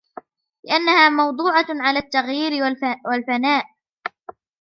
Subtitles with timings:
[0.63, 2.63] لِأَنَّهَا مَوْضُوعَةٌ عَلَى التَّغْيِيرِ
[3.05, 3.65] وَالْفَنَاءِ